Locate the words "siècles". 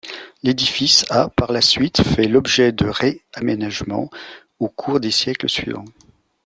5.11-5.47